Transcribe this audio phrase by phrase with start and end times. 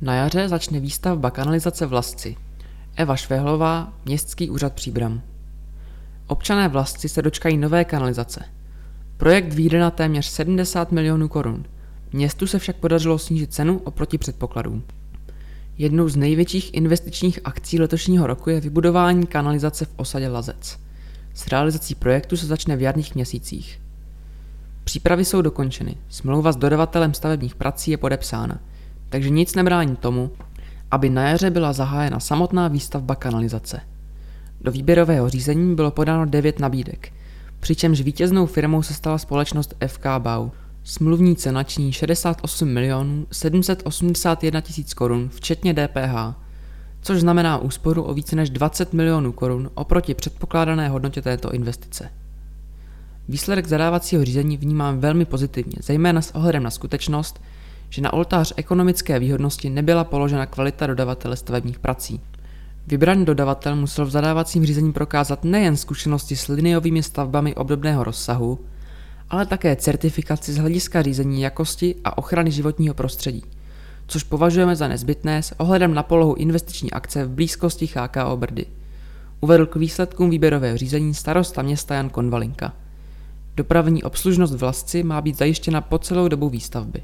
[0.00, 2.36] Na jaře začne výstavba kanalizace v Lasci.
[2.96, 5.22] Eva Švehlová, Městský úřad Příbram.
[6.26, 8.44] Občané Vlasci se dočkají nové kanalizace.
[9.16, 11.64] Projekt vyjde na téměř 70 milionů korun.
[12.12, 14.82] Městu se však podařilo snížit cenu oproti předpokladům.
[15.78, 20.78] Jednou z největších investičních akcí letošního roku je vybudování kanalizace v osadě Lazec.
[21.34, 23.80] S realizací projektu se začne v jarních měsících.
[24.84, 28.60] Přípravy jsou dokončeny, smlouva s dodavatelem stavebních prací je podepsána,
[29.08, 30.30] takže nic nebrání tomu,
[30.90, 33.80] aby na jaře byla zahájena samotná výstavba kanalizace.
[34.60, 37.12] Do výběrového řízení bylo podáno 9 nabídek,
[37.60, 40.48] přičemž vítěznou firmou se stala společnost FK Bau.
[40.84, 46.34] Smluvní cena činí 68 milionů 781 tisíc korun, včetně DPH,
[47.02, 52.10] což znamená úsporu o více než 20 milionů korun oproti předpokládané hodnotě této investice.
[53.28, 57.40] Výsledek zadávacího řízení vnímám velmi pozitivně, zejména s ohledem na skutečnost,
[57.90, 62.20] že na oltář ekonomické výhodnosti nebyla položena kvalita dodavatele stavebních prací.
[62.86, 68.58] Vybraný dodavatel musel v zadávacím řízení prokázat nejen zkušenosti s liniovými stavbami obdobného rozsahu,
[69.30, 73.44] ale také certifikaci z hlediska řízení jakosti a ochrany životního prostředí,
[74.06, 78.66] což považujeme za nezbytné s ohledem na polohu investiční akce v blízkosti HKO Brdy.
[79.40, 82.72] Uvedl k výsledkům výběrového řízení starosta města Jan Konvalinka.
[83.56, 87.02] Dopravní obslužnost v Lasci má být zajištěna po celou dobu výstavby.